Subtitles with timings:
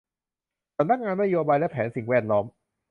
[0.77, 2.45] สำนักงานนโยบายและแผนสิ่งแวดล้อม